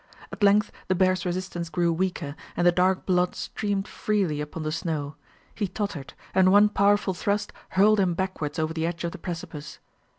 At 0.31 0.41
length 0.41 0.71
the 0.87 0.95
bear's 0.95 1.27
resistance 1.27 1.69
grew 1.69 1.93
weaker, 1.93 2.35
and 2.57 2.65
the 2.65 2.71
dark 2.71 3.05
blood 3.05 3.35
streamed 3.35 3.87
freely 3.87 4.41
upon 4.41 4.63
the 4.63 4.71
snow; 4.71 5.13
he 5.53 5.67
tottered; 5.67 6.15
and 6.33 6.51
one 6.51 6.69
powerful 6.69 7.13
thrust 7.13 7.53
hurled 7.77 7.99
him 7.99 8.15
backwards 8.15 8.57
over 8.57 8.73
the 8.73 8.87
edge 8.87 9.03
of 9.03 9.11
the 9.11 9.19
precipice. 9.19 9.77